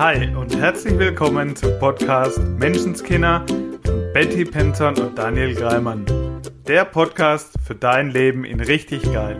[0.00, 3.44] Hi und herzlich willkommen zum Podcast Menschenskinder
[3.84, 6.06] von Betty Penton und Daniel Greimann.
[6.66, 9.36] Der Podcast für dein Leben in richtig geil.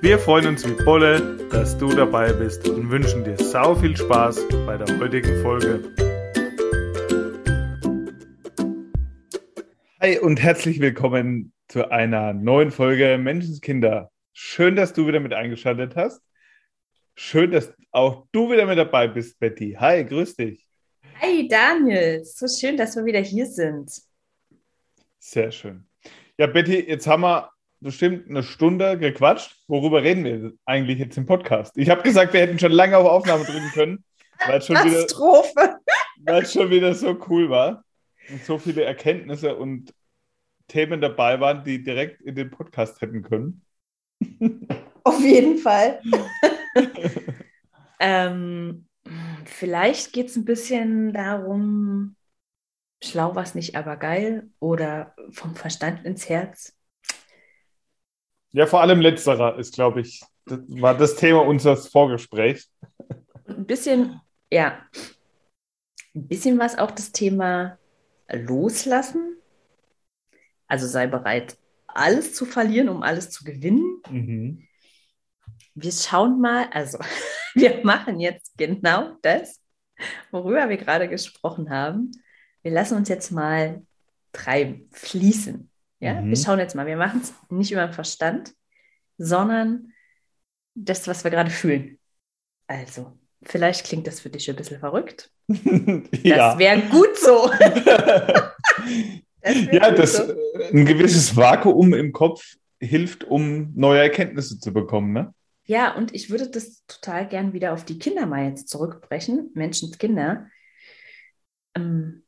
[0.00, 4.44] Wir freuen uns wie Bolle, dass du dabei bist und wünschen dir sau viel Spaß
[4.66, 5.84] bei der heutigen Folge.
[10.00, 14.10] Hi und herzlich willkommen zu einer neuen Folge Menschenskinder.
[14.32, 16.24] Schön, dass du wieder mit eingeschaltet hast.
[17.16, 19.76] Schön, dass auch du wieder mit dabei bist, Betty.
[19.78, 20.66] Hi, grüß dich.
[21.20, 22.24] Hi, Daniel.
[22.24, 23.90] So schön, dass wir wieder hier sind.
[25.20, 25.86] Sehr schön.
[26.36, 29.56] Ja, Betty, jetzt haben wir bestimmt eine Stunde gequatscht.
[29.68, 31.76] Worüber reden wir eigentlich jetzt im Podcast?
[31.76, 34.04] Ich habe gesagt, wir hätten schon lange auf Aufnahme drücken können,
[34.46, 35.06] weil es schon, wieder,
[36.24, 37.84] weil es schon wieder so cool war
[38.28, 39.94] und so viele Erkenntnisse und
[40.66, 43.62] Themen dabei waren, die direkt in den Podcast hätten können.
[45.04, 46.00] Auf jeden Fall.
[48.00, 48.86] ähm,
[49.44, 52.16] vielleicht geht es ein bisschen darum,
[53.02, 56.76] schlau was nicht, aber geil oder vom Verstand ins Herz.
[58.52, 62.70] Ja, vor allem letzterer ist, glaube ich, das war das Thema unseres Vorgesprächs.
[63.46, 64.78] Ein bisschen, ja,
[66.14, 67.78] ein bisschen was auch das Thema
[68.28, 69.38] Loslassen.
[70.68, 74.02] Also sei bereit, alles zu verlieren, um alles zu gewinnen.
[74.08, 74.66] Mhm
[75.74, 76.98] wir schauen mal, also
[77.54, 79.60] wir machen jetzt genau das,
[80.30, 82.10] worüber wir gerade gesprochen haben.
[82.62, 83.82] Wir lassen uns jetzt mal
[84.32, 85.70] treiben, fließen.
[86.00, 86.20] Ja?
[86.20, 86.28] Mhm.
[86.28, 88.52] Wir schauen jetzt mal, wir machen es nicht über den Verstand,
[89.18, 89.92] sondern
[90.74, 91.98] das, was wir gerade fühlen.
[92.66, 95.30] Also, vielleicht klingt das für dich ein bisschen verrückt.
[95.48, 96.36] ja.
[96.36, 97.50] Das wäre gut so.
[99.40, 100.34] das ja, gut das, so.
[100.72, 105.12] ein gewisses Vakuum im Kopf hilft, um neue Erkenntnisse zu bekommen.
[105.12, 105.33] Ne?
[105.66, 110.50] Ja, und ich würde das total gern wieder auf die Kinder mal jetzt zurückbrechen, Menschenkinder,
[111.74, 112.24] ähm,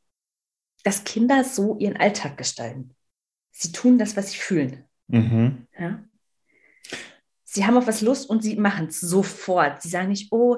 [0.83, 2.95] dass Kinder so ihren Alltag gestalten.
[3.51, 4.85] Sie tun das, was sie fühlen.
[5.07, 5.67] Mhm.
[5.77, 6.03] Ja?
[7.43, 9.81] Sie haben auf was Lust und sie machen es sofort.
[9.81, 10.57] Sie sagen nicht, oh,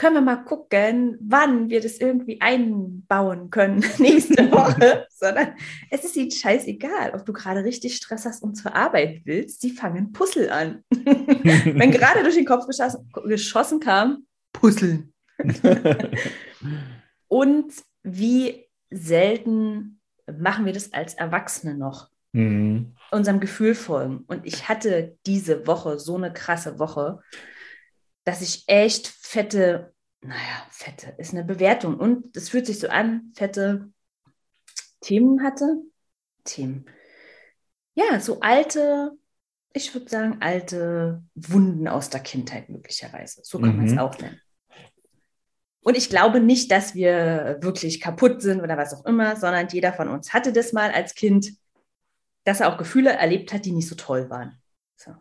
[0.00, 5.48] können wir mal gucken, wann wir das irgendwie einbauen können nächste Woche, sondern
[5.90, 9.60] es ist ihnen scheißegal, ob du gerade richtig Stress hast und zur Arbeit willst.
[9.60, 10.84] Sie fangen Puzzle an.
[10.90, 14.24] Wenn gerade durch den Kopf geschossen, geschossen kam,
[14.54, 15.12] Puzzeln.
[17.28, 17.70] und
[18.02, 20.00] wie selten
[20.32, 22.08] machen wir das als Erwachsene noch?
[22.32, 22.94] Mhm.
[23.10, 24.24] Unserem Gefühl folgen.
[24.28, 27.20] Und ich hatte diese Woche so eine krasse Woche
[28.30, 33.32] dass ich echt fette, naja, fette ist eine Bewertung und es fühlt sich so an,
[33.34, 33.90] fette
[35.00, 35.82] Themen hatte.
[36.44, 36.86] Themen.
[37.94, 39.18] Ja, so alte,
[39.72, 43.40] ich würde sagen, alte Wunden aus der Kindheit möglicherweise.
[43.42, 43.76] So kann mhm.
[43.78, 44.40] man es auch nennen.
[45.80, 49.92] Und ich glaube nicht, dass wir wirklich kaputt sind oder was auch immer, sondern jeder
[49.92, 51.52] von uns hatte das mal als Kind,
[52.44, 54.62] dass er auch Gefühle erlebt hat, die nicht so toll waren.
[54.94, 55.16] So,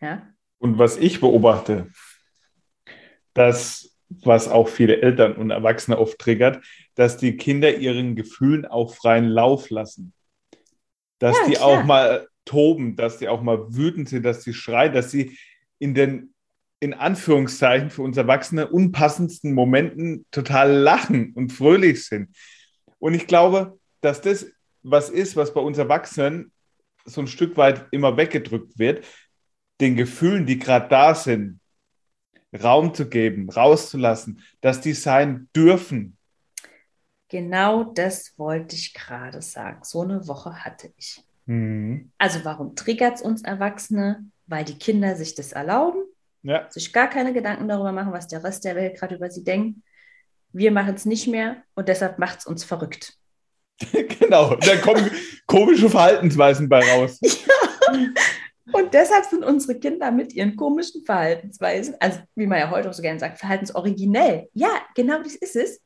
[0.00, 0.28] ja?
[0.58, 1.90] Und was ich beobachte,
[3.34, 8.94] das, was auch viele Eltern und Erwachsene oft triggert, dass die Kinder ihren Gefühlen auch
[8.94, 10.12] freien Lauf lassen.
[11.18, 11.66] Dass ja, die klar.
[11.66, 15.38] auch mal toben, dass die auch mal wütend sind, dass sie schreien, dass sie
[15.78, 16.34] in den,
[16.80, 22.30] in Anführungszeichen für uns Erwachsene unpassendsten Momenten total lachen und fröhlich sind.
[22.98, 24.46] Und ich glaube, dass das
[24.82, 26.52] was ist, was bei uns Erwachsenen
[27.04, 29.04] so ein Stück weit immer weggedrückt wird,
[29.80, 31.60] den Gefühlen, die gerade da sind,
[32.52, 36.16] Raum zu geben, rauszulassen, dass die sein dürfen.
[37.28, 39.80] Genau das wollte ich gerade sagen.
[39.84, 41.24] So eine Woche hatte ich.
[41.46, 42.12] Mhm.
[42.18, 44.26] Also warum triggert es uns Erwachsene?
[44.46, 46.02] Weil die Kinder sich das erlauben,
[46.42, 46.70] ja.
[46.70, 49.78] sich gar keine Gedanken darüber machen, was der Rest der Welt gerade über sie denkt.
[50.52, 53.14] Wir machen es nicht mehr und deshalb macht es uns verrückt.
[54.20, 55.10] genau, da kommen
[55.46, 57.18] komische Verhaltensweisen bei raus.
[57.22, 58.08] ja.
[58.70, 62.94] Und deshalb sind unsere Kinder mit ihren komischen Verhaltensweisen, also wie man ja heute auch
[62.94, 64.48] so gerne sagt, verhaltensoriginell.
[64.52, 65.80] Ja, genau das ist es.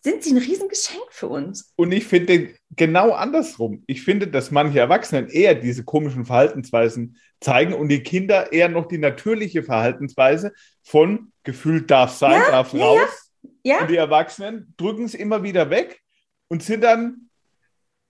[0.00, 1.72] Sind sie ein Riesengeschenk für uns.
[1.76, 3.84] Und ich finde genau andersrum.
[3.86, 8.86] Ich finde, dass manche Erwachsenen eher diese komischen Verhaltensweisen zeigen und die Kinder eher noch
[8.86, 10.52] die natürliche Verhaltensweise
[10.82, 13.30] von gefühlt darf sein, ja, darf ja, raus.
[13.62, 13.80] Ja.
[13.82, 16.00] Und die Erwachsenen drücken es immer wieder weg
[16.48, 17.28] und sind dann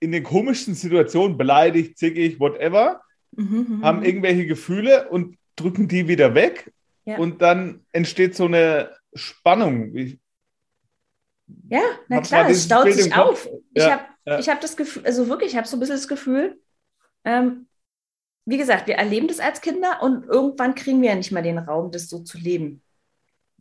[0.01, 4.05] in den komischsten Situationen beleidigt, zickig, whatever mhm, haben mhm.
[4.05, 6.73] irgendwelche Gefühle und drücken die wieder weg.
[7.05, 7.19] Ja.
[7.19, 9.95] Und dann entsteht so eine Spannung.
[9.97, 10.19] Ich
[11.69, 13.47] ja, na klar, es staut sich auf.
[13.47, 14.53] Ja, ich habe ja.
[14.53, 16.59] hab das Gefühl, also wirklich, ich habe so ein bisschen das Gefühl,
[17.25, 17.67] ähm,
[18.45, 21.59] wie gesagt, wir erleben das als Kinder und irgendwann kriegen wir ja nicht mehr den
[21.59, 22.83] Raum, das so zu leben.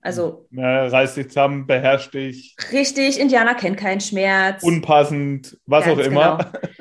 [0.01, 0.47] Also.
[0.49, 2.55] Ja, reiß dich zusammen, beherrsch dich.
[2.71, 4.63] Richtig, Indianer kennt keinen Schmerz.
[4.63, 6.37] Unpassend, was auch immer.
[6.37, 6.61] Genau.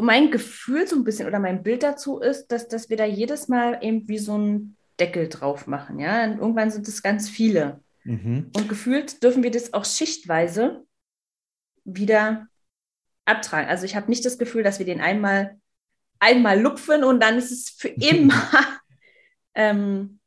[0.00, 3.04] Und mein Gefühl so ein bisschen oder mein Bild dazu ist, dass, dass wir da
[3.04, 5.98] jedes Mal eben wie so ein Deckel drauf machen.
[5.98, 6.24] Ja?
[6.24, 7.82] Und irgendwann sind es ganz viele.
[8.04, 8.50] Mhm.
[8.56, 10.86] Und gefühlt dürfen wir das auch schichtweise
[11.84, 12.48] wieder
[13.26, 13.68] abtragen.
[13.68, 15.60] Also ich habe nicht das Gefühl, dass wir den einmal,
[16.18, 18.48] einmal lupfen und dann ist es für immer
[19.54, 20.18] ähm,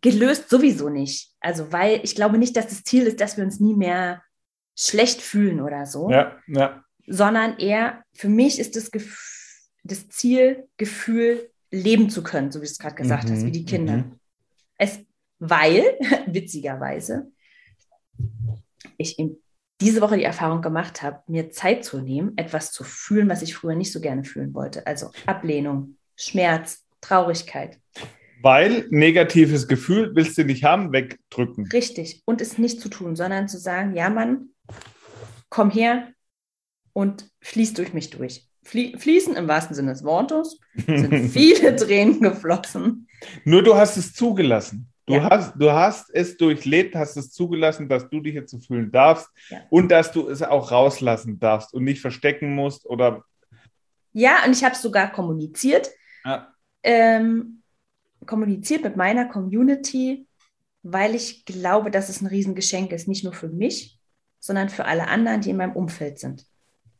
[0.00, 1.30] gelöst sowieso nicht.
[1.38, 4.24] Also weil ich glaube nicht, dass das Ziel ist, dass wir uns nie mehr
[4.76, 6.10] schlecht fühlen oder so.
[6.10, 6.82] Ja, ja.
[7.06, 9.36] Sondern eher, für mich ist das, Gef
[9.84, 13.52] das Ziel, Gefühl, leben zu können, so wie du es gerade gesagt mhm, hast, wie
[13.52, 13.98] die Kinder.
[13.98, 14.20] Mhm.
[14.78, 15.00] Es,
[15.38, 15.84] weil,
[16.26, 17.30] witzigerweise,
[18.98, 19.38] ich in
[19.80, 23.54] diese Woche die Erfahrung gemacht habe, mir Zeit zu nehmen, etwas zu fühlen, was ich
[23.54, 24.86] früher nicht so gerne fühlen wollte.
[24.86, 27.78] Also Ablehnung, Schmerz, Traurigkeit.
[28.40, 31.68] Weil negatives Gefühl willst du nicht haben, wegdrücken.
[31.72, 32.22] Richtig.
[32.24, 34.50] Und es nicht zu tun, sondern zu sagen, ja Mann,
[35.50, 36.08] komm her
[36.96, 38.48] und fließ durch mich durch.
[38.62, 43.06] Flie fließen im wahrsten Sinne des Wortes sind viele Tränen geflossen.
[43.44, 44.88] Nur du hast es zugelassen.
[45.04, 45.28] Du, ja.
[45.28, 49.28] hast, du hast es durchlebt, hast es zugelassen, dass du dich jetzt so fühlen darfst
[49.50, 49.60] ja.
[49.68, 53.24] und dass du es auch rauslassen darfst und nicht verstecken musst oder.
[54.14, 55.90] Ja, und ich habe es sogar kommuniziert.
[56.24, 56.50] Ja.
[56.82, 57.62] Ähm,
[58.24, 60.26] kommuniziert mit meiner Community,
[60.82, 64.00] weil ich glaube, dass es ein Riesengeschenk ist, nicht nur für mich,
[64.40, 66.46] sondern für alle anderen, die in meinem Umfeld sind.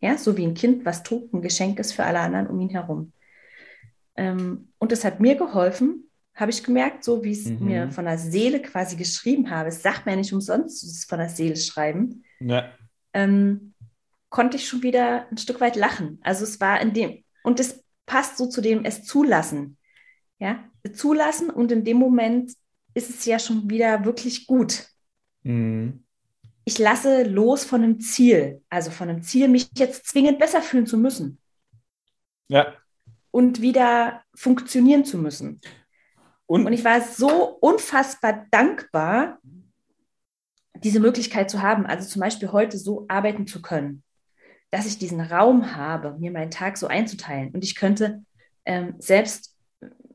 [0.00, 2.70] Ja, so wie ein Kind, was tut, ein Geschenk ist für alle anderen um ihn
[2.70, 3.12] herum.
[4.16, 7.66] Ähm, und es hat mir geholfen, habe ich gemerkt, so wie ich es mhm.
[7.66, 9.70] mir von der Seele quasi geschrieben habe.
[9.70, 12.24] Es sagt mir ja nicht umsonst, es von der Seele schreiben.
[12.40, 12.70] Ja.
[13.14, 13.74] Ähm,
[14.28, 16.18] konnte ich schon wieder ein Stück weit lachen.
[16.22, 19.78] Also es war in dem, und es passt so zu dem es zulassen.
[20.38, 22.52] Ja, zulassen und in dem Moment
[22.92, 24.86] ist es ja schon wieder wirklich gut.
[25.42, 26.04] Mhm.
[26.68, 30.84] Ich lasse los von einem Ziel, also von einem Ziel, mich jetzt zwingend besser fühlen
[30.84, 31.38] zu müssen.
[32.48, 32.74] Ja.
[33.30, 35.60] Und wieder funktionieren zu müssen.
[36.46, 39.38] Und, und ich war so unfassbar dankbar,
[40.82, 44.02] diese Möglichkeit zu haben, also zum Beispiel heute so arbeiten zu können,
[44.70, 47.52] dass ich diesen Raum habe, mir meinen Tag so einzuteilen.
[47.52, 48.24] Und ich könnte
[48.64, 49.56] ähm, selbst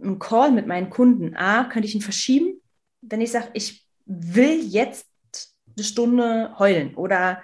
[0.02, 2.62] einen Call mit meinen Kunden, A, könnte ich ihn verschieben,
[3.00, 5.11] wenn ich sage, ich will jetzt
[5.76, 7.42] eine Stunde heulen oder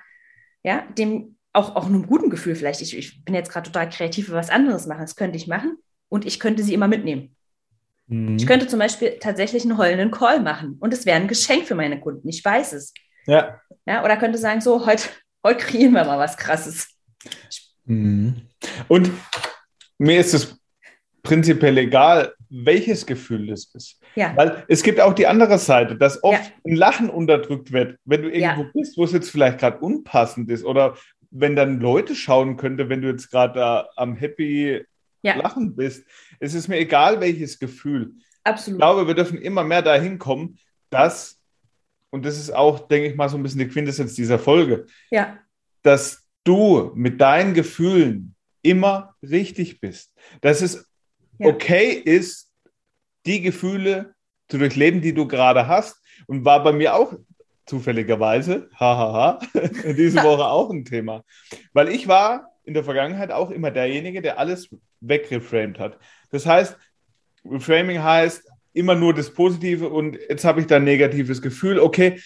[0.64, 2.82] ja, dem auch, auch einem guten Gefühl vielleicht.
[2.82, 5.02] Ich, ich bin jetzt gerade total kreativ für was anderes machen.
[5.02, 5.78] Das könnte ich machen
[6.10, 7.36] und ich könnte sie immer mitnehmen.
[8.08, 8.38] Mhm.
[8.38, 11.76] Ich könnte zum Beispiel tatsächlich einen heulenden Call machen und es wäre ein Geschenk für
[11.76, 12.28] meine Kunden.
[12.30, 12.94] Ich weiß es.
[13.26, 13.60] Ja.
[13.86, 15.04] ja oder könnte sagen, so, heute,
[15.44, 16.90] heute kreieren wir mal was Krasses.
[17.86, 18.42] Mhm.
[18.88, 19.12] Und
[19.98, 20.58] mir ist es
[21.24, 24.00] prinzipiell egal, welches Gefühl das ist.
[24.16, 24.36] Ja.
[24.36, 26.52] Weil es gibt auch die andere Seite, dass oft ja.
[26.66, 28.70] ein Lachen unterdrückt wird, wenn du irgendwo ja.
[28.74, 30.96] bist, wo es jetzt vielleicht gerade unpassend ist oder
[31.30, 34.84] wenn dann Leute schauen könnte, wenn du jetzt gerade am Happy.
[35.24, 36.06] Lachen bist.
[36.40, 38.14] Es ist mir egal, welches Gefühl.
[38.44, 38.78] Absolut.
[38.78, 40.58] Ich glaube, wir dürfen immer mehr dahin kommen,
[40.90, 41.42] dass,
[42.12, 45.38] und das ist auch, denke ich mal, so ein bisschen die Quintessenz dieser Folge, ja.
[45.82, 50.14] dass du mit deinen Gefühlen immer richtig bist.
[50.42, 50.88] Dass es
[51.40, 51.48] ja.
[51.48, 52.52] okay ist,
[53.26, 54.16] die Gefühle
[54.50, 56.02] zu durchleben, die du gerade hast.
[56.26, 57.14] Und war bei mir auch
[57.66, 59.40] zufälligerweise, hahaha,
[59.98, 61.24] diese Woche auch ein Thema.
[61.74, 65.98] Weil ich war in der Vergangenheit auch immer derjenige, der alles wegreframed hat.
[66.32, 66.78] Das heißt,
[67.46, 71.80] Reframing heißt immer nur das Positive und jetzt habe ich da ein negatives Gefühl.
[71.80, 72.20] Okay,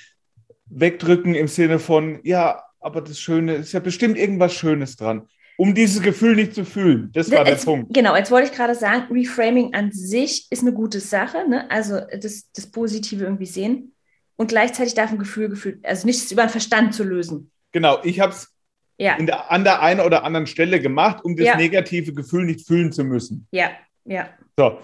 [0.65, 5.27] wegdrücken im Sinne von, ja, aber das Schöne ist ja bestimmt irgendwas Schönes dran.
[5.57, 7.11] Um dieses Gefühl nicht zu fühlen.
[7.13, 7.93] Das war jetzt, der Punkt.
[7.93, 11.47] Genau, jetzt wollte ich gerade sagen, Reframing an sich ist eine gute Sache.
[11.47, 11.69] Ne?
[11.69, 13.93] Also das, das Positive irgendwie sehen
[14.37, 17.51] und gleichzeitig darf ein Gefühl gefühlt, also nichts über den Verstand zu lösen.
[17.71, 18.51] Genau, ich habe es
[18.97, 19.17] ja.
[19.17, 21.57] der, an der einen oder anderen Stelle gemacht, um das ja.
[21.57, 23.47] negative Gefühl nicht fühlen zu müssen.
[23.51, 23.71] Ja,
[24.05, 24.29] ja.
[24.57, 24.79] So,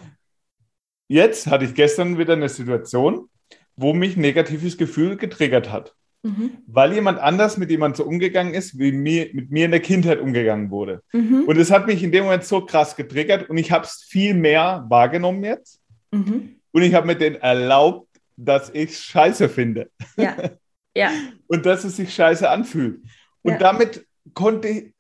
[1.08, 3.30] jetzt hatte ich gestern wieder eine Situation,
[3.76, 5.96] wo mich ein negatives Gefühl getriggert hat.
[6.28, 6.52] Mhm.
[6.68, 10.20] Weil jemand anders mit jemandem so umgegangen ist, wie mir, mit mir in der Kindheit
[10.20, 11.02] umgegangen wurde.
[11.14, 11.44] Mhm.
[11.48, 14.34] Und es hat mich in dem Moment so krass getriggert und ich habe es viel
[14.34, 15.80] mehr wahrgenommen jetzt.
[16.12, 16.56] Mhm.
[16.72, 19.90] Und ich habe mir den erlaubt, dass ich es scheiße finde.
[20.18, 20.36] Ja.
[20.96, 21.12] ja.
[21.48, 23.02] und dass es sich scheiße anfühlt.
[23.42, 23.58] Und ja.
[23.60, 24.92] damit konnte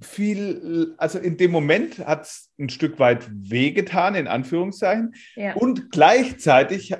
[0.00, 5.14] viel, also in dem Moment hat es ein Stück weit wehgetan, in Anführungszeichen.
[5.36, 5.54] Ja.
[5.54, 6.92] Und gleichzeitig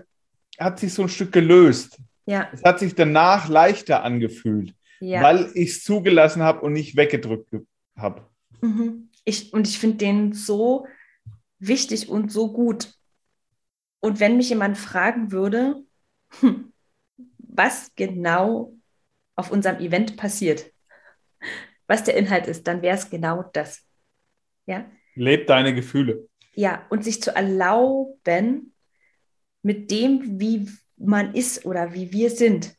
[0.58, 1.98] hat sich so ein Stück gelöst.
[2.26, 2.48] Ja.
[2.52, 5.22] Es hat sich danach leichter angefühlt, ja.
[5.22, 7.54] weil ich es zugelassen habe und nicht weggedrückt
[7.96, 8.28] habe.
[8.60, 9.10] Mhm.
[9.24, 10.86] Ich, und ich finde den so
[11.58, 12.92] wichtig und so gut.
[14.00, 15.84] Und wenn mich jemand fragen würde,
[16.40, 16.72] hm,
[17.38, 18.74] was genau
[19.36, 20.72] auf unserem Event passiert,
[21.86, 23.84] was der Inhalt ist, dann wäre es genau das.
[24.66, 24.90] Ja?
[25.14, 26.28] Lebt deine Gefühle.
[26.54, 28.74] Ja, und sich zu erlauben,
[29.62, 30.68] mit dem, wie
[31.06, 32.74] man ist oder wie wir sind,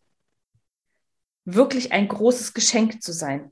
[1.45, 3.51] wirklich ein großes Geschenk zu sein.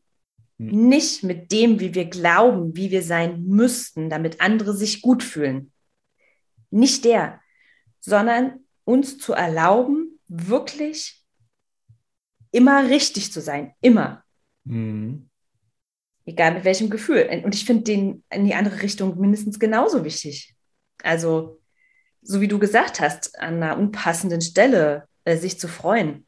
[0.57, 0.89] Hm.
[0.89, 5.71] Nicht mit dem, wie wir glauben, wie wir sein müssten, damit andere sich gut fühlen.
[6.69, 7.41] Nicht der,
[7.99, 11.23] sondern uns zu erlauben, wirklich
[12.51, 13.73] immer richtig zu sein.
[13.81, 14.23] Immer.
[14.63, 15.29] Mhm.
[16.25, 17.41] Egal mit welchem Gefühl.
[17.43, 20.55] Und ich finde den in die andere Richtung mindestens genauso wichtig.
[21.03, 21.60] Also,
[22.21, 26.25] so wie du gesagt hast, an einer unpassenden Stelle äh, sich zu freuen.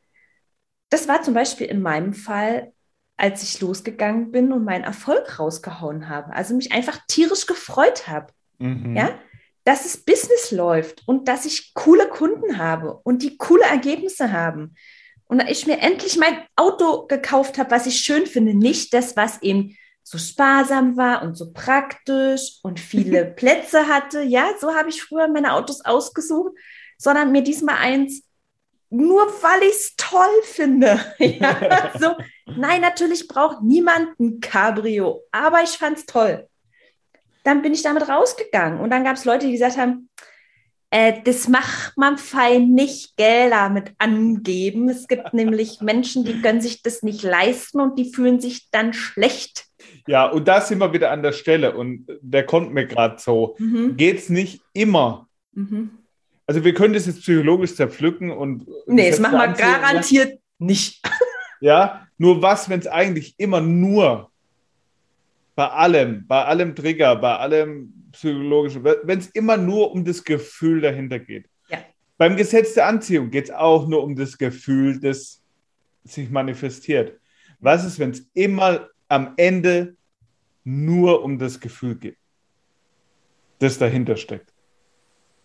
[0.90, 2.74] Das war zum Beispiel in meinem Fall,
[3.18, 6.34] als ich losgegangen bin und meinen Erfolg rausgehauen habe.
[6.34, 8.34] Also mich einfach tierisch gefreut habe.
[8.60, 8.96] Mhm.
[8.96, 9.20] Ja,
[9.64, 14.76] dass es Business läuft und dass ich coole Kunden habe und die coole Ergebnisse haben.
[15.26, 19.42] Und ich mir endlich mein Auto gekauft habe, was ich schön finde, nicht das, was
[19.42, 24.22] eben so sparsam war und so praktisch und viele Plätze hatte.
[24.22, 26.54] Ja, so habe ich früher meine Autos ausgesucht,
[26.98, 28.24] sondern mir diesmal eins
[28.94, 31.00] nur weil ich es toll finde.
[31.18, 36.48] ja, so, nein, natürlich braucht niemand ein Cabrio, aber ich fand es toll.
[37.44, 40.10] Dann bin ich damit rausgegangen und dann gab es Leute, die gesagt haben,
[40.92, 44.88] äh, das macht man fein nicht Gelder mit angeben.
[44.90, 48.94] Es gibt nämlich Menschen, die können sich das nicht leisten und die fühlen sich dann
[48.94, 49.66] schlecht.
[50.08, 53.56] Ja, und da sind wir wieder an der Stelle und der kommt mir gerade so.
[53.60, 53.96] Mhm.
[53.98, 55.28] Geht es nicht immer?
[55.54, 55.92] Mhm
[56.46, 58.68] also wir können das jetzt psychologisch zerpflücken und.
[58.88, 61.02] Nee, das machen wir garantiert nicht.
[61.62, 64.30] Ja, nur was, wenn es eigentlich immer nur
[65.56, 70.82] bei allem, bei allem Trigger, bei allem psychologischen, wenn es immer nur um das Gefühl
[70.82, 71.46] dahinter geht.
[71.70, 71.78] Ja.
[72.18, 75.42] Beim Gesetz der Anziehung geht es auch nur um das Gefühl, das
[76.04, 77.18] sich manifestiert.
[77.62, 79.96] Was ist, wenn es immer am Ende
[80.64, 82.18] nur um das Gefühl geht,
[83.60, 84.52] das dahinter steckt?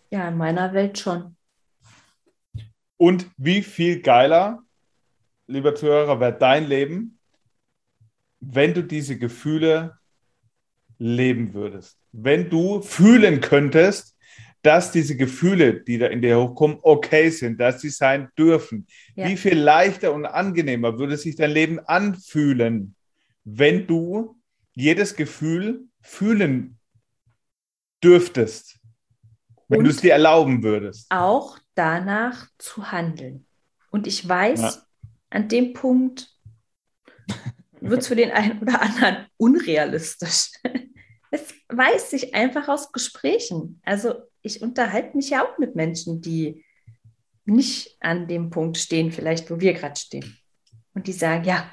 [0.09, 1.35] Ja, in meiner Welt schon.
[2.97, 4.63] Und wie viel geiler,
[5.45, 7.19] lieber Zuhörer, wäre dein Leben,
[8.39, 9.99] wenn du diese Gefühle
[10.97, 11.99] leben würdest?
[12.11, 14.17] Wenn du fühlen könntest,
[14.63, 18.87] dass diese Gefühle, die da in dir hochkommen, okay sind, dass sie sein dürfen.
[19.15, 19.27] Ja.
[19.27, 22.95] Wie viel leichter und angenehmer würde sich dein Leben anfühlen,
[23.43, 24.39] wenn du
[24.73, 26.79] jedes Gefühl fühlen
[28.03, 28.79] dürftest?
[29.67, 31.05] Wenn du es dir erlauben würdest.
[31.11, 33.45] Auch danach zu handeln.
[33.91, 34.73] Und ich weiß, ja.
[35.29, 36.29] an dem Punkt
[37.79, 40.51] wird es für den einen oder anderen unrealistisch.
[41.31, 43.79] Es weiß sich einfach aus Gesprächen.
[43.85, 46.65] Also ich unterhalte mich ja auch mit Menschen, die
[47.45, 50.39] nicht an dem Punkt stehen, vielleicht wo wir gerade stehen.
[50.95, 51.71] Und die sagen, ja,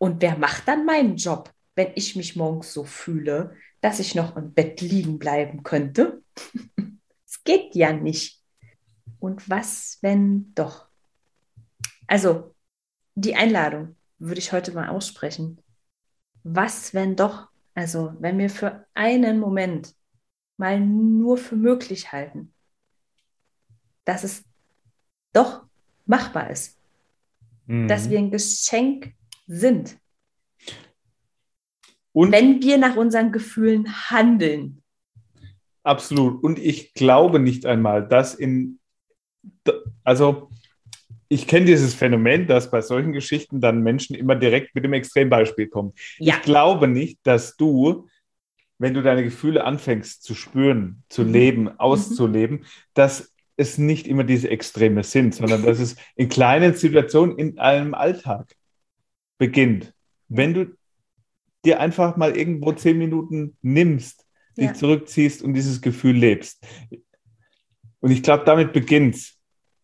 [0.00, 4.34] und wer macht dann meinen Job, wenn ich mich morgens so fühle, dass ich noch
[4.34, 6.22] im Bett liegen bleiben könnte?
[7.26, 8.42] Es geht ja nicht.
[9.20, 10.88] Und was, wenn doch?
[12.08, 12.56] Also,
[13.14, 15.62] die Einladung würde ich heute mal aussprechen.
[16.42, 17.46] Was, wenn doch?
[17.74, 19.94] Also, wenn wir für einen Moment
[20.56, 22.52] mal nur für möglich halten,
[24.04, 24.44] dass es
[25.32, 25.66] doch
[26.04, 26.76] machbar ist,
[27.66, 27.86] mhm.
[27.86, 29.14] dass wir ein Geschenk
[29.50, 29.98] sind.
[32.12, 34.82] Und wenn wir nach unseren Gefühlen handeln.
[35.82, 36.42] Absolut.
[36.42, 38.78] Und ich glaube nicht einmal, dass in,
[40.04, 40.50] also
[41.28, 45.68] ich kenne dieses Phänomen, dass bei solchen Geschichten dann Menschen immer direkt mit dem Extrembeispiel
[45.68, 45.92] kommen.
[46.18, 46.34] Ja.
[46.34, 48.08] Ich glaube nicht, dass du,
[48.78, 51.32] wenn du deine Gefühle anfängst zu spüren, zu mhm.
[51.32, 51.78] leben, mhm.
[51.78, 52.64] auszuleben, mhm.
[52.94, 57.94] dass es nicht immer diese Extreme sind, sondern dass es in kleinen Situationen in einem
[57.94, 58.56] Alltag
[59.40, 59.92] beginnt.
[60.28, 60.76] Wenn du
[61.64, 64.24] dir einfach mal irgendwo zehn Minuten nimmst,
[64.56, 64.74] dich ja.
[64.74, 66.64] zurückziehst und dieses Gefühl lebst.
[68.00, 69.38] Und ich glaube, damit beginnt's.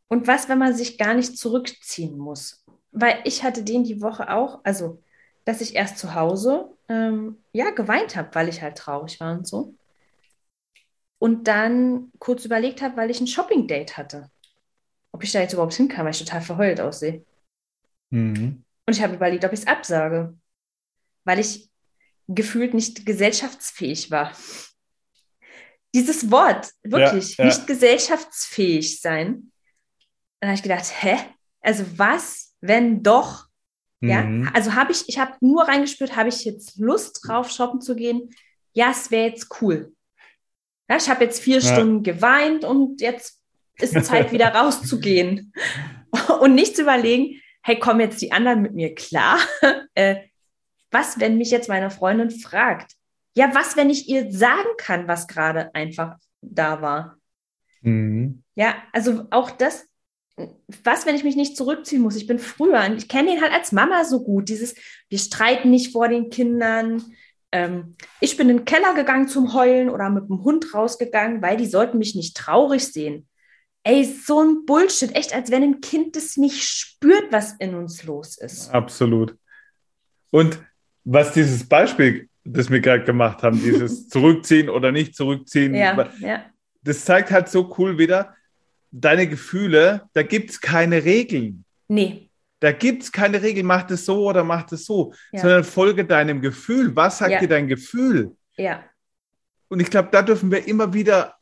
[0.09, 2.65] Und was, wenn man sich gar nicht zurückziehen muss?
[2.93, 5.03] Weil ich hatte den die Woche auch, also,
[5.45, 9.47] dass ich erst zu Hause ähm, ja geweint habe, weil ich halt traurig war und
[9.47, 9.75] so.
[11.19, 14.31] Und dann kurz überlegt habe, weil ich ein Shopping-Date hatte.
[15.13, 17.25] Ob ich da jetzt überhaupt hinkam, weil ich total verheult aussehe.
[18.11, 18.66] Mhm.
[18.87, 20.35] Und ich habe überlegt, ob ich es absage
[21.27, 21.69] weil ich
[22.29, 24.33] gefühlt nicht gesellschaftsfähig war.
[25.95, 27.51] Dieses Wort, wirklich, ja, ja.
[27.51, 29.53] nicht gesellschaftsfähig sein.
[30.41, 31.17] Dann habe ich gedacht, hä?
[31.61, 33.47] Also was, wenn doch?
[34.01, 34.09] Mhm.
[34.09, 37.97] Ja, also habe ich, ich habe nur reingespürt, habe ich jetzt Lust drauf, shoppen zu
[37.97, 38.31] gehen?
[38.73, 39.93] Ja, es wäre jetzt cool.
[40.89, 41.73] Ja, ich habe jetzt vier ja.
[41.73, 43.41] Stunden geweint und jetzt
[43.79, 45.53] ist Zeit, wieder rauszugehen.
[46.41, 49.39] Und nicht zu überlegen, hey, kommen jetzt die anderen mit mir klar?
[49.95, 50.29] Äh,
[50.91, 52.93] was, wenn mich jetzt meine Freundin fragt?
[53.35, 57.17] Ja, was, wenn ich ihr sagen kann, was gerade einfach da war?
[57.81, 58.43] Mhm.
[58.57, 59.87] Ja, also auch das,
[60.85, 62.15] was, wenn ich mich nicht zurückziehen muss?
[62.17, 64.75] Ich bin früher, ich kenne ihn halt als Mama so gut, dieses,
[65.09, 67.03] wir streiten nicht vor den Kindern.
[67.53, 71.57] Ähm, ich bin in den Keller gegangen zum Heulen oder mit dem Hund rausgegangen, weil
[71.57, 73.27] die sollten mich nicht traurig sehen.
[73.87, 78.03] Ey, so ein Bullshit, echt, als wenn ein Kind das nicht spürt, was in uns
[78.03, 78.69] los ist.
[78.71, 79.37] Absolut.
[80.31, 80.59] Und
[81.05, 86.47] was dieses Beispiel, das wir gerade gemacht haben, dieses Zurückziehen oder nicht zurückziehen, ja, ja.
[86.83, 88.35] das zeigt halt so cool wieder,
[88.91, 91.65] deine Gefühle, da gibt es keine Regeln.
[91.87, 92.29] Nee.
[92.59, 95.43] Da gibt es keine Regeln, mach das so oder mach das so, ja.
[95.43, 96.97] sondern folge deinem Gefühl.
[96.97, 98.35] Was sagt dir dein Gefühl?
[98.57, 98.83] Ja.
[99.69, 101.37] Und ich glaube, da dürfen wir immer wieder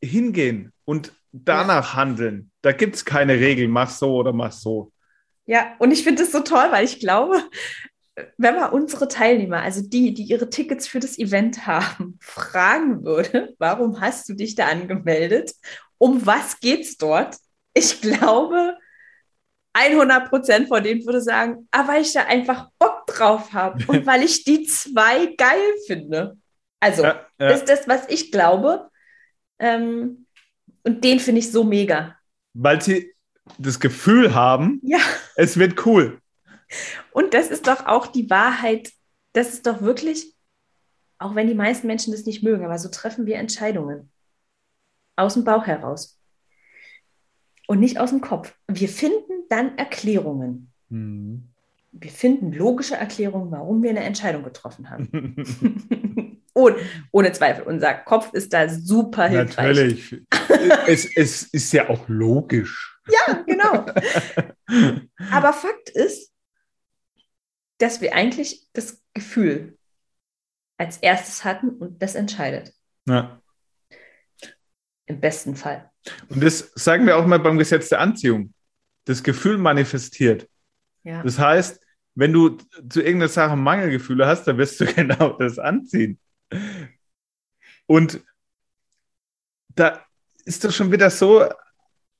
[0.00, 1.96] hingehen und danach ja.
[1.96, 2.50] handeln.
[2.62, 4.92] Da gibt es keine Regeln, mach so oder mach so.
[5.46, 7.42] Ja, und ich finde es so toll, weil ich glaube,
[8.36, 13.54] wenn man unsere Teilnehmer, also die, die ihre Tickets für das Event haben, fragen würde,
[13.58, 15.52] warum hast du dich da angemeldet?
[15.98, 17.36] Um was geht's dort?
[17.74, 18.76] Ich glaube,
[19.72, 24.06] 100 Prozent von denen würde sagen, ah, weil ich da einfach Bock drauf habe und
[24.06, 26.36] weil ich die zwei geil finde.
[26.80, 27.48] Also, ja, ja.
[27.48, 28.90] das ist das, was ich glaube.
[29.58, 30.26] Ähm,
[30.84, 32.16] und den finde ich so mega.
[32.54, 33.12] Weil sie
[33.58, 34.98] das Gefühl haben, ja.
[35.36, 36.20] es wird cool.
[37.12, 38.92] Und das ist doch auch die Wahrheit.
[39.32, 40.34] Das ist doch wirklich,
[41.18, 44.10] auch wenn die meisten Menschen das nicht mögen, aber so treffen wir Entscheidungen.
[45.16, 46.18] Aus dem Bauch heraus.
[47.66, 48.54] Und nicht aus dem Kopf.
[48.68, 50.72] Wir finden dann Erklärungen.
[50.88, 51.48] Mhm.
[51.92, 55.36] Wir finden logische Erklärungen, warum wir eine Entscheidung getroffen haben.
[56.54, 56.76] ohne,
[57.10, 57.64] ohne Zweifel.
[57.64, 59.76] Unser Kopf ist da super hilfreich.
[59.76, 60.22] Natürlich.
[60.86, 62.98] es, es ist ja auch logisch.
[63.08, 63.86] Ja, genau.
[65.30, 66.32] Aber Fakt ist,
[67.78, 69.76] dass wir eigentlich das Gefühl
[70.78, 72.72] als erstes hatten und das entscheidet.
[73.06, 73.40] Ja.
[75.06, 75.90] Im besten Fall.
[76.28, 78.54] Und das sagen wir auch mal beim Gesetz der Anziehung.
[79.04, 80.48] Das Gefühl manifestiert.
[81.02, 81.22] Ja.
[81.22, 81.80] Das heißt,
[82.14, 82.50] wenn du
[82.88, 86.18] zu irgendeiner Sache Mangelgefühle hast, dann wirst du genau das anziehen.
[87.86, 88.20] Und
[89.74, 90.04] da
[90.44, 91.48] ist das schon wieder so,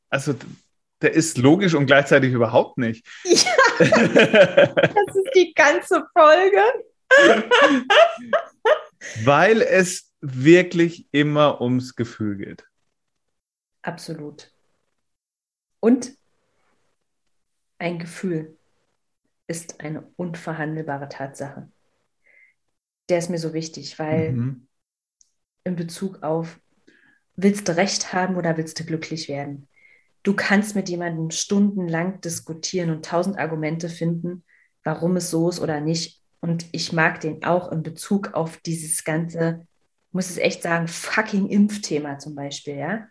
[0.09, 0.35] also
[1.01, 3.07] der ist logisch und gleichzeitig überhaupt nicht.
[3.25, 6.63] Ja, das ist die ganze Folge.
[9.25, 12.65] Weil es wirklich immer ums Gefühl geht.
[13.83, 14.53] Absolut.
[15.81, 16.17] Und
[17.79, 18.57] ein Gefühl
[19.49, 21.72] ist eine unverhandelbare Tatsache.
[23.13, 24.67] Der ist mir so wichtig, weil mhm.
[25.65, 26.59] in Bezug auf,
[27.37, 29.69] willst du recht haben oder willst du glücklich werden?
[30.23, 34.45] Du kannst mit jemandem stundenlang diskutieren und tausend Argumente finden,
[34.83, 36.23] warum es so ist oder nicht.
[36.41, 39.67] Und ich mag den auch in Bezug auf dieses ganze,
[40.11, 43.09] muss es echt sagen, fucking Impfthema zum Beispiel, ja.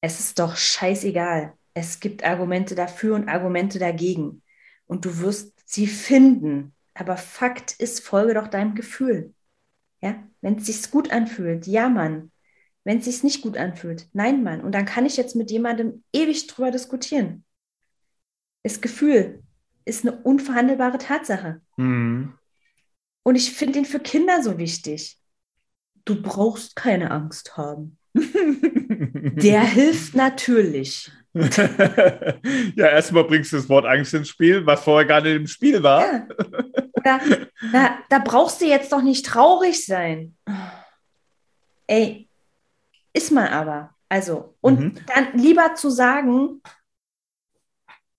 [0.00, 1.52] Es ist doch scheißegal.
[1.72, 4.42] Es gibt Argumente dafür und Argumente dagegen.
[4.86, 6.74] Und du wirst sie finden.
[6.94, 9.34] Aber Fakt ist, folge doch deinem Gefühl.
[10.00, 12.30] Ja, wenn es sich gut anfühlt, ja, Mann
[12.84, 14.08] wenn es sich nicht gut anfühlt.
[14.12, 14.60] Nein, Mann.
[14.60, 17.44] Und dann kann ich jetzt mit jemandem ewig drüber diskutieren.
[18.62, 19.42] Das Gefühl
[19.84, 21.60] ist eine unverhandelbare Tatsache.
[21.76, 22.34] Mhm.
[23.22, 25.18] Und ich finde ihn für Kinder so wichtig.
[26.04, 27.98] Du brauchst keine Angst haben.
[28.14, 31.10] Der hilft natürlich.
[32.76, 35.82] ja, erstmal bringst du das Wort Angst ins Spiel, was vorher gar nicht im Spiel
[35.82, 36.00] war.
[36.00, 36.26] Ja.
[37.02, 37.20] Da,
[37.72, 40.36] da, da brauchst du jetzt doch nicht traurig sein.
[41.86, 42.28] Ey,
[43.12, 43.90] ist man aber.
[44.08, 44.94] Also, und mhm.
[45.06, 46.62] dann lieber zu sagen,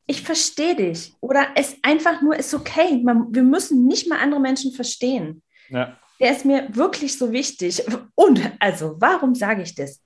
[0.07, 1.15] ich verstehe dich.
[1.21, 3.01] Oder es einfach nur ist okay.
[3.03, 5.41] Man, wir müssen nicht mal andere Menschen verstehen.
[5.69, 5.97] Ja.
[6.19, 7.83] Der ist mir wirklich so wichtig.
[8.15, 10.01] Und also, warum sage ich das?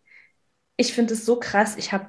[0.78, 1.76] Ich finde es so krass.
[1.78, 2.08] Ich habe,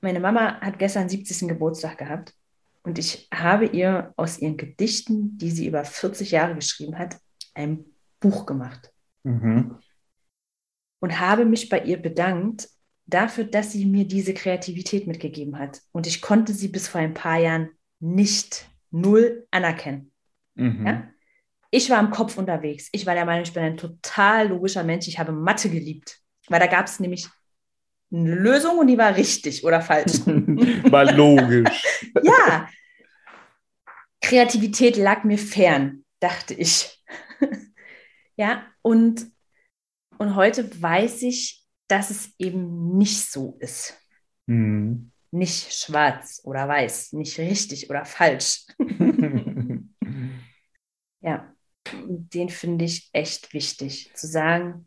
[0.00, 1.48] meine Mama hat gestern 70.
[1.48, 2.34] Geburtstag gehabt.
[2.82, 7.18] Und ich habe ihr aus ihren Gedichten, die sie über 40 Jahre geschrieben hat,
[7.54, 7.84] ein
[8.20, 8.92] Buch gemacht.
[9.22, 9.76] Mhm
[11.00, 12.68] und habe mich bei ihr bedankt
[13.06, 15.80] dafür, dass sie mir diese Kreativität mitgegeben hat.
[15.92, 20.12] Und ich konnte sie bis vor ein paar Jahren nicht null anerkennen.
[20.54, 20.86] Mhm.
[20.86, 21.10] Ja?
[21.70, 22.88] Ich war im Kopf unterwegs.
[22.92, 25.08] Ich war der Meinung, ich bin ein total logischer Mensch.
[25.08, 27.28] Ich habe Mathe geliebt, weil da gab es nämlich
[28.12, 30.20] eine Lösung und die war richtig oder falsch.
[30.90, 31.84] war logisch.
[32.22, 32.68] ja.
[34.20, 37.02] Kreativität lag mir fern, dachte ich.
[38.36, 39.26] ja, und
[40.18, 43.98] und heute weiß ich, dass es eben nicht so ist.
[44.46, 45.12] Mhm.
[45.30, 48.66] Nicht schwarz oder weiß, nicht richtig oder falsch.
[51.22, 51.54] ja,
[51.92, 54.86] den finde ich echt wichtig, zu sagen,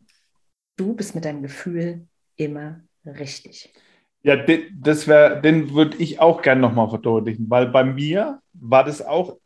[0.76, 3.74] du bist mit deinem Gefühl immer richtig.
[4.22, 9.02] Ja, das wäre, den würde ich auch gerne nochmal verdeutlichen, weil bei mir war das
[9.02, 9.38] auch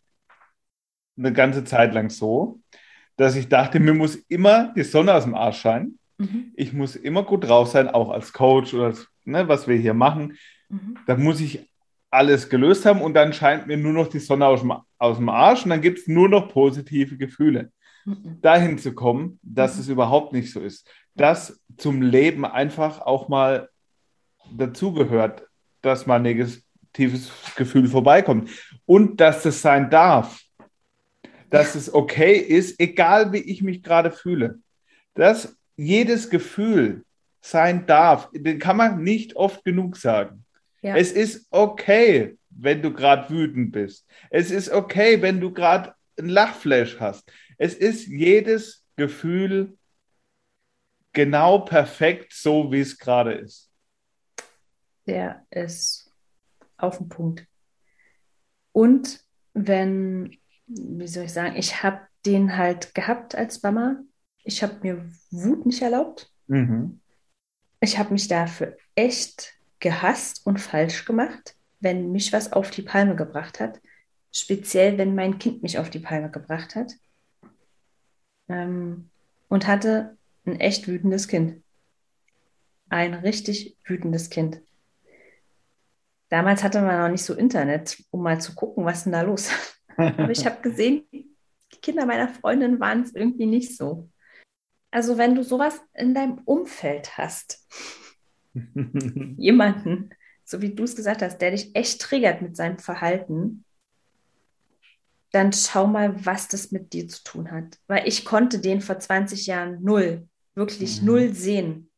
[1.18, 2.60] eine ganze Zeit lang so,
[3.16, 5.98] dass ich dachte, mir muss immer die Sonne aus dem Arsch scheinen.
[6.18, 6.52] Mhm.
[6.56, 8.94] Ich muss immer gut drauf sein, auch als Coach oder
[9.26, 10.38] ne, was wir hier machen.
[10.70, 10.98] Mhm.
[11.08, 11.68] Da muss ich
[12.10, 15.30] alles gelöst haben und dann scheint mir nur noch die Sonne aus dem, aus dem
[15.30, 17.72] Arsch und dann gibt es nur noch positive Gefühle.
[18.08, 18.40] Mhm.
[18.42, 19.82] Dahin zu kommen, dass mhm.
[19.82, 20.90] es überhaupt nicht so ist.
[21.16, 23.70] Dass zum Leben einfach auch mal
[24.56, 25.46] dazugehört,
[25.82, 28.50] dass mal ein negatives Gefühl vorbeikommt
[28.86, 30.42] und dass es sein darf,
[31.50, 34.60] dass es okay ist, egal wie ich mich gerade fühle,
[35.14, 37.04] dass jedes Gefühl
[37.42, 40.46] sein darf, den kann man nicht oft genug sagen.
[40.82, 40.96] Ja.
[40.96, 44.06] Es ist okay, wenn du gerade wütend bist.
[44.30, 47.30] Es ist okay, wenn du gerade ein Lachflash hast.
[47.58, 49.78] Es ist jedes Gefühl
[51.14, 53.68] genau perfekt so, wie es gerade ist
[55.08, 56.12] der ist
[56.78, 57.48] auf den Punkt.
[58.72, 59.22] Und
[59.54, 64.02] wenn, wie soll ich sagen, ich habe den halt gehabt als Mama.
[64.44, 66.32] Ich habe mir Wut nicht erlaubt.
[66.48, 67.00] Mhm.
[67.80, 73.16] Ich habe mich dafür echt gehasst und falsch gemacht, wenn mich was auf die Palme
[73.16, 73.80] gebracht hat.
[74.32, 76.94] Speziell, wenn mein Kind mich auf die Palme gebracht hat.
[78.50, 79.10] Ähm,
[79.50, 81.62] und hatte ein echt wütendes Kind.
[82.90, 84.62] Ein richtig wütendes Kind.
[86.30, 89.50] Damals hatte man noch nicht so Internet, um mal zu gucken, was denn da los
[89.50, 89.82] ist.
[89.98, 94.10] Aber ich habe gesehen, die Kinder meiner Freundin waren es irgendwie nicht so.
[94.92, 97.68] Also wenn du sowas in deinem Umfeld hast,
[99.38, 100.10] jemanden,
[100.44, 103.66] so wie du es gesagt hast, der dich echt triggert mit seinem Verhalten,
[105.32, 107.78] dann schau mal, was das mit dir zu tun hat.
[107.88, 111.08] Weil ich konnte den vor 20 Jahren null, wirklich mhm.
[111.08, 111.90] null sehen,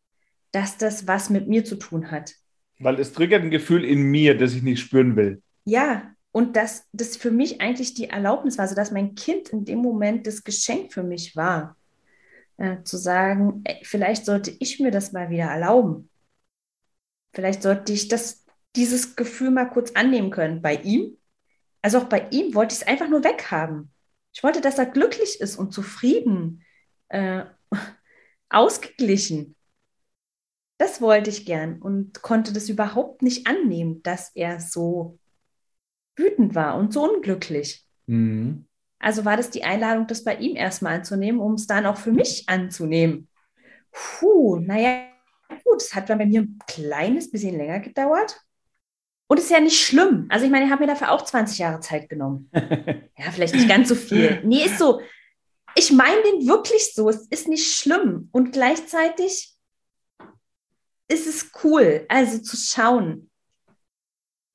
[0.52, 2.34] dass das was mit mir zu tun hat.
[2.80, 5.42] Weil es triggert ein Gefühl in mir, das ich nicht spüren will.
[5.66, 9.66] Ja, und dass das für mich eigentlich die Erlaubnis war, also dass mein Kind in
[9.66, 11.76] dem Moment das Geschenk für mich war,
[12.58, 16.10] äh, zu sagen, ey, vielleicht sollte ich mir das mal wieder erlauben.
[17.34, 20.62] Vielleicht sollte ich das, dieses Gefühl mal kurz annehmen können.
[20.62, 21.18] Bei ihm,
[21.82, 23.92] also auch bei ihm wollte ich es einfach nur weghaben.
[24.34, 26.64] Ich wollte, dass er glücklich ist und zufrieden,
[27.10, 27.46] äh,
[28.50, 29.56] ausgeglichen.
[30.78, 35.20] Das wollte ich gern und konnte das überhaupt nicht annehmen, dass er so
[36.16, 37.86] wütend war und so unglücklich.
[38.08, 38.66] Mhm.
[39.00, 42.12] Also war das die Einladung, das bei ihm erstmal anzunehmen, um es dann auch für
[42.12, 43.30] mich anzunehmen.
[43.92, 45.08] Puh, naja,
[45.64, 48.42] gut, es hat bei mir ein kleines bisschen länger gedauert.
[49.32, 50.26] Und es ist ja nicht schlimm.
[50.30, 52.50] Also ich meine, ich habe mir dafür auch 20 Jahre Zeit genommen.
[52.54, 54.42] ja, vielleicht nicht ganz so viel.
[54.44, 55.02] Nee, ist so.
[55.76, 57.10] Ich meine den wirklich so.
[57.10, 58.30] Es ist nicht schlimm.
[58.32, 59.56] Und gleichzeitig
[61.08, 63.30] ist es cool, also zu schauen,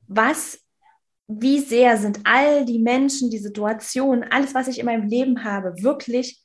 [0.09, 0.61] was,
[1.29, 5.83] wie sehr sind all die Menschen, die Situationen, alles, was ich in meinem Leben habe,
[5.83, 6.43] wirklich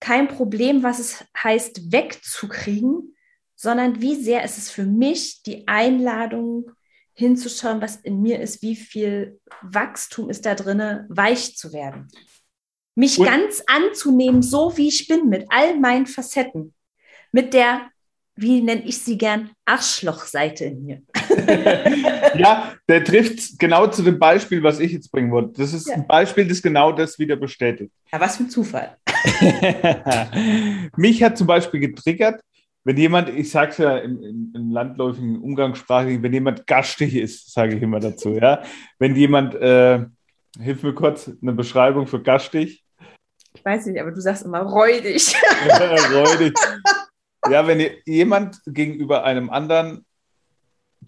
[0.00, 3.14] kein Problem, was es heißt, wegzukriegen,
[3.54, 6.70] sondern wie sehr ist es für mich die Einladung,
[7.16, 12.08] hinzuschauen, was in mir ist, wie viel Wachstum ist da drin, weich zu werden.
[12.94, 16.74] Mich Und ganz anzunehmen, so wie ich bin, mit all meinen Facetten.
[17.32, 17.90] Mit der
[18.36, 21.02] wie nenne ich sie gern, Arschlochseite in mir.
[22.36, 25.54] ja, der trifft genau zu dem Beispiel, was ich jetzt bringen wollte.
[25.60, 25.94] Das ist ja.
[25.94, 27.90] ein Beispiel, das genau das wieder bestätigt.
[28.12, 28.96] Ja, was für ein Zufall.
[30.96, 32.42] Mich hat zum Beispiel getriggert,
[32.86, 37.52] wenn jemand, ich sage es ja im, im, im, landläufigen Umgangssprachigen, wenn jemand gastig ist,
[37.52, 38.62] sage ich immer dazu, ja.
[39.00, 40.04] Wenn jemand, äh,
[40.60, 42.84] hilf mir kurz, eine Beschreibung für gastig.
[43.54, 45.34] Ich weiß nicht, aber du sagst immer räudig.
[46.14, 46.56] räudig.
[47.50, 50.06] Ja, wenn jemand gegenüber einem anderen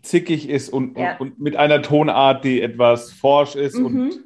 [0.03, 1.17] zickig ist und, ja.
[1.19, 3.87] und, und, mit einer Tonart, die etwas forsch ist mhm.
[3.87, 4.25] und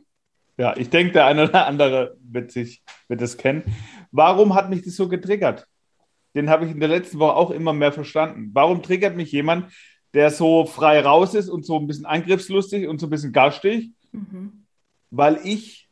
[0.57, 3.63] ja, ich denke, der eine oder andere wird sich wird es kennen.
[4.11, 5.67] Warum hat mich das so getriggert?
[6.35, 8.51] Den habe ich in der letzten Woche auch immer mehr verstanden.
[8.53, 9.73] Warum triggert mich jemand,
[10.15, 13.91] der so frei raus ist und so ein bisschen angriffslustig und so ein bisschen garstig?
[14.13, 14.65] Mhm.
[15.11, 15.89] Weil ich,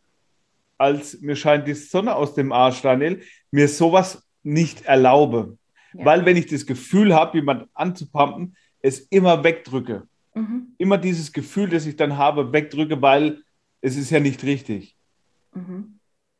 [0.78, 5.58] als mir scheint die Sonne aus dem Arsch, Daniel, mir sowas nicht erlaube.
[5.92, 10.06] Weil wenn ich das Gefühl habe, jemand anzupumpen, es immer wegdrücke.
[10.34, 10.68] Mhm.
[10.78, 13.42] Immer dieses Gefühl, das ich dann habe, wegdrücke, weil
[13.80, 14.96] es ist ja nicht richtig.
[15.54, 15.98] Mhm.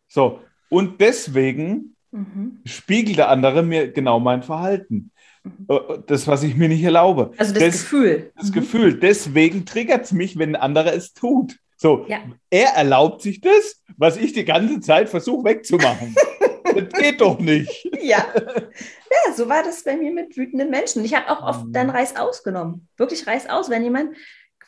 [0.09, 2.61] So, und deswegen mhm.
[2.65, 5.11] spiegelt der andere mir genau mein Verhalten.
[5.43, 5.67] Mhm.
[5.69, 7.33] Äh, das, was ich mir nicht erlaube.
[7.37, 8.33] Also das, das Gefühl.
[8.37, 8.53] Das mhm.
[8.53, 8.95] Gefühl.
[8.99, 11.57] Deswegen triggert es mich, wenn ein anderer es tut.
[11.77, 12.19] So, ja.
[12.51, 16.15] er erlaubt sich das, was ich die ganze Zeit versuche wegzumachen.
[16.65, 17.89] das geht doch nicht.
[18.03, 18.27] Ja.
[18.35, 21.05] ja, so war das bei mir mit wütenden Menschen.
[21.05, 21.95] Ich habe auch oft dann mhm.
[21.95, 22.87] Reiß ausgenommen.
[22.99, 24.15] Wirklich Reiß aus, wenn jemand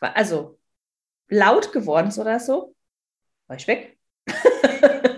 [0.01, 0.59] also
[1.29, 2.75] laut geworden ist oder so,
[3.47, 3.99] war ich weg.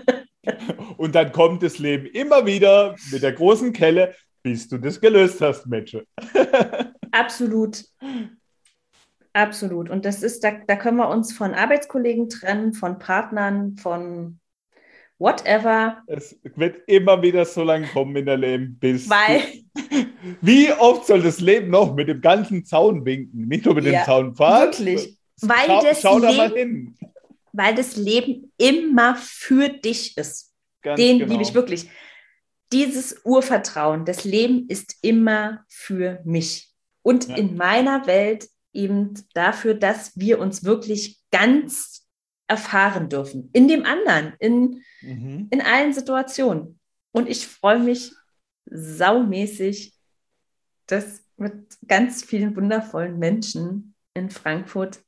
[0.97, 5.41] Und dann kommt das Leben immer wieder mit der großen Kelle, bis du das gelöst
[5.41, 6.05] hast, Metsche.
[7.11, 7.83] Absolut.
[9.33, 9.89] Absolut.
[9.89, 14.39] Und das ist, da, da können wir uns von Arbeitskollegen trennen, von Partnern, von
[15.19, 16.01] whatever.
[16.07, 19.09] Es wird immer wieder so lange kommen in der Leben, bis.
[19.09, 19.41] Weil.
[20.41, 23.47] Wie oft soll das Leben noch mit dem ganzen Zaun winken?
[23.47, 24.71] Nicht nur mit ja, dem Zaun fahren.
[24.71, 25.17] Wirklich.
[25.41, 26.97] Weil schau, das schau Leben, da mal hin.
[27.51, 30.54] Weil das Leben immer für dich ist.
[30.85, 31.31] Ganz Den genau.
[31.31, 31.89] liebe ich wirklich.
[32.71, 36.71] Dieses Urvertrauen, das Leben ist immer für mich.
[37.01, 37.35] Und ja.
[37.35, 42.07] in meiner Welt eben dafür, dass wir uns wirklich ganz
[42.47, 43.49] erfahren dürfen.
[43.53, 45.47] In dem anderen, in, mhm.
[45.49, 46.79] in allen Situationen.
[47.11, 48.11] Und ich freue mich
[48.65, 49.93] saumäßig,
[50.85, 54.99] das mit ganz vielen wundervollen Menschen in Frankfurt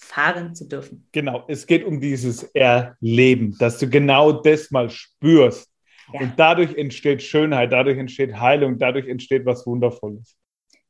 [0.00, 1.06] erfahren zu dürfen.
[1.12, 5.70] Genau, es geht um dieses Erleben, dass du genau das mal spürst.
[6.12, 6.20] Ja.
[6.20, 10.36] Und dadurch entsteht Schönheit, dadurch entsteht Heilung, dadurch entsteht was Wundervolles.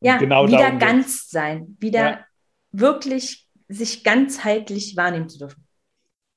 [0.01, 2.27] Ja, genau wieder ganz sein, wieder ja.
[2.71, 5.66] wirklich sich ganzheitlich wahrnehmen zu dürfen.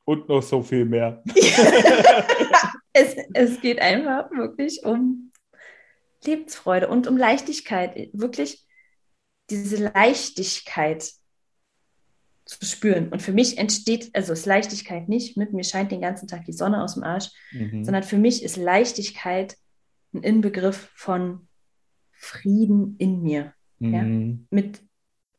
[0.06, 1.22] Und noch so viel mehr.
[2.94, 5.32] es, es geht einfach wirklich um
[6.26, 8.10] Lebensfreude und um Leichtigkeit.
[8.14, 8.66] Wirklich
[9.50, 11.12] diese Leichtigkeit
[12.50, 13.10] zu spüren.
[13.10, 16.54] Und für mich entsteht, also ist Leichtigkeit nicht mit mir scheint den ganzen Tag die
[16.54, 17.84] Sonne aus dem Arsch, mhm.
[17.84, 19.56] sondern für mich ist Leichtigkeit
[20.14, 21.48] ein Inbegriff von
[22.12, 23.54] Frieden in mir.
[23.78, 23.94] Mhm.
[23.94, 24.04] Ja?
[24.50, 24.82] Mit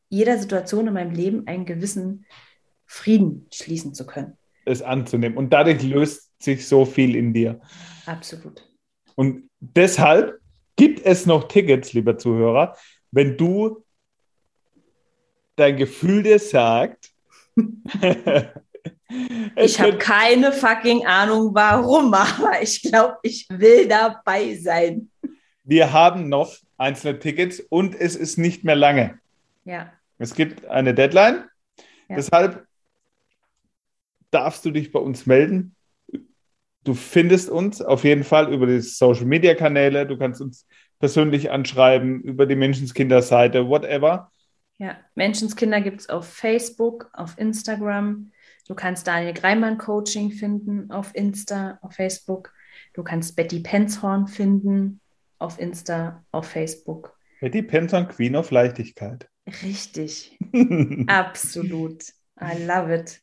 [0.07, 2.25] jeder Situation in meinem Leben einen gewissen
[2.85, 4.37] Frieden schließen zu können.
[4.63, 5.37] Es anzunehmen.
[5.37, 7.59] Und dadurch löst sich so viel in dir.
[8.05, 8.69] Absolut.
[9.15, 10.39] Und deshalb
[10.77, 12.77] gibt es noch Tickets, lieber Zuhörer,
[13.11, 13.83] wenn du
[15.61, 17.11] dein Gefühl dir sagt,
[19.55, 25.09] ich habe keine fucking Ahnung warum, aber ich glaube, ich will dabei sein.
[25.63, 29.19] Wir haben noch einzelne Tickets und es ist nicht mehr lange.
[29.65, 29.93] Ja.
[30.17, 31.45] Es gibt eine Deadline.
[32.09, 32.15] Ja.
[32.15, 32.65] Deshalb
[34.31, 35.75] darfst du dich bei uns melden.
[36.83, 40.07] Du findest uns auf jeden Fall über die Social Media Kanäle.
[40.07, 40.65] Du kannst uns
[40.99, 44.31] persönlich anschreiben, über die Menschenskinder-Seite, whatever.
[44.81, 48.31] Ja, Menschenskinder gibt es auf Facebook, auf Instagram.
[48.67, 52.51] Du kannst Daniel Greimann Coaching finden auf Insta, auf Facebook.
[52.95, 54.99] Du kannst Betty Penzhorn finden
[55.37, 57.15] auf Insta, auf Facebook.
[57.41, 59.29] Betty Penzhorn, Queen of Leichtigkeit.
[59.61, 60.39] Richtig.
[61.05, 62.01] Absolut.
[62.41, 63.21] I love it.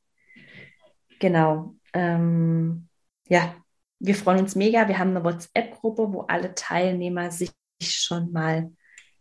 [1.19, 1.75] Genau.
[1.93, 2.87] Ähm,
[3.27, 3.57] ja,
[3.99, 4.87] wir freuen uns mega.
[4.87, 7.51] Wir haben eine WhatsApp-Gruppe, wo alle Teilnehmer sich
[7.83, 8.71] schon mal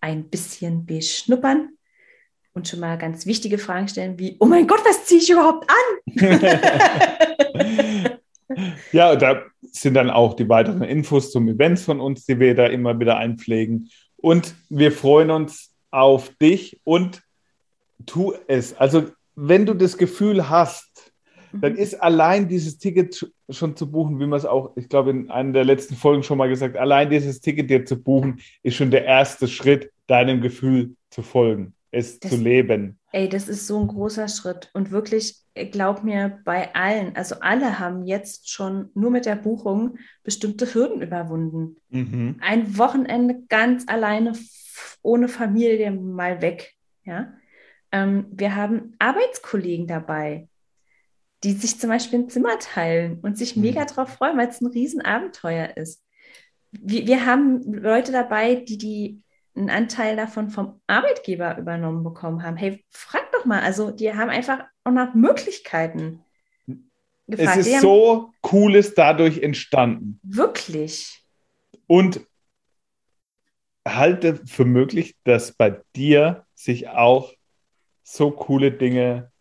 [0.01, 1.71] ein bisschen beschnuppern
[2.57, 5.69] und schon mal ganz wichtige Fragen stellen, wie, oh mein Gott, was ziehe ich überhaupt
[5.69, 5.75] an?
[8.91, 12.65] ja, da sind dann auch die weiteren Infos zum Events von uns, die wir da
[12.65, 13.89] immer wieder einpflegen.
[14.17, 17.21] Und wir freuen uns auf dich und
[18.07, 18.75] tu es.
[18.75, 21.13] Also, wenn du das Gefühl hast,
[21.53, 21.77] dann mhm.
[21.77, 25.53] ist allein dieses Ticket schon zu buchen, wie man es auch, ich glaube, in einer
[25.53, 29.05] der letzten Folgen schon mal gesagt, allein dieses Ticket dir zu buchen, ist schon der
[29.05, 32.99] erste Schritt, deinem Gefühl zu folgen es das, zu leben.
[33.11, 34.69] Ey, das ist so ein großer Schritt.
[34.73, 39.97] Und wirklich, glaub mir, bei allen, also alle haben jetzt schon nur mit der Buchung
[40.23, 41.77] bestimmte Hürden überwunden.
[41.89, 42.37] Mhm.
[42.41, 44.33] Ein Wochenende ganz alleine
[45.01, 46.73] ohne Familie mal weg.
[47.03, 47.33] Ja?
[47.91, 50.47] Ähm, wir haben Arbeitskollegen dabei,
[51.43, 53.63] die sich zum Beispiel ein Zimmer teilen und sich mhm.
[53.63, 56.03] mega drauf freuen, weil es ein Riesenabenteuer ist.
[56.71, 59.21] Wir, wir haben Leute dabei, die die
[59.57, 62.57] einen Anteil davon vom Arbeitgeber übernommen bekommen haben.
[62.57, 66.23] Hey, frag doch mal, also die haben einfach auch nach Möglichkeiten
[67.27, 67.57] gefragt.
[67.57, 70.19] Es ist so Cooles dadurch entstanden.
[70.23, 71.23] Wirklich.
[71.87, 72.21] Und
[73.87, 77.33] halte für möglich, dass bei dir sich auch
[78.03, 79.31] so coole Dinge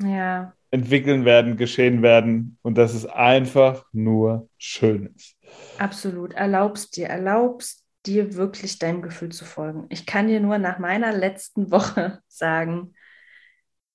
[0.00, 0.52] ja.
[0.70, 5.36] entwickeln werden, geschehen werden und dass es einfach nur schön ist.
[5.78, 6.34] Absolut.
[6.34, 9.86] Erlaubst dir, erlaubst dir wirklich deinem Gefühl zu folgen.
[9.88, 12.94] Ich kann dir nur nach meiner letzten Woche sagen,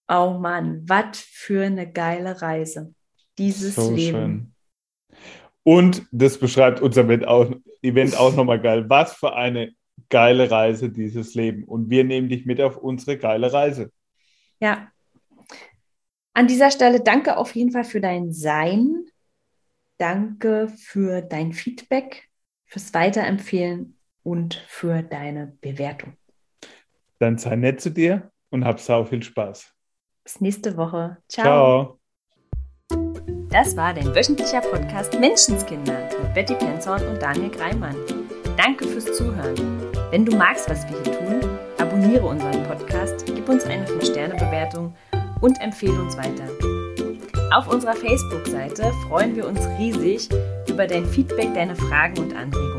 [0.08, 2.94] oh Mann, was für eine geile Reise.
[3.38, 4.18] Dieses so Leben.
[4.18, 4.56] Schön.
[5.64, 8.90] Und das beschreibt unser Event auch, Event auch nochmal geil.
[8.90, 9.74] Was für eine
[10.10, 11.64] geile Reise dieses Leben.
[11.64, 13.92] Und wir nehmen dich mit auf unsere geile Reise.
[14.60, 14.92] Ja.
[16.34, 19.06] An dieser Stelle danke auf jeden Fall für dein Sein.
[19.98, 22.30] Danke für dein Feedback,
[22.66, 23.99] fürs Weiterempfehlen
[24.30, 26.14] und für deine Bewertung.
[27.18, 29.74] Dann sei nett zu dir und hab sau viel Spaß.
[30.24, 31.18] Bis nächste Woche.
[31.28, 31.98] Ciao.
[32.88, 33.10] Ciao.
[33.50, 37.96] Das war dein wöchentlicher Podcast Menschenskinder mit Betty Penzorn und Daniel Greimann.
[38.56, 39.56] Danke fürs Zuhören.
[40.12, 44.94] Wenn du magst, was wir hier tun, abonniere unseren Podcast, gib uns eine 5-Sterne-Bewertung
[45.42, 46.48] und empfehle uns weiter.
[47.52, 50.30] Auf unserer Facebook-Seite freuen wir uns riesig
[50.68, 52.79] über dein Feedback, deine Fragen und Anregungen.